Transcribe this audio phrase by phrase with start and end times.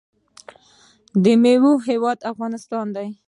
[1.23, 2.87] د میوو هیواد افغانستان.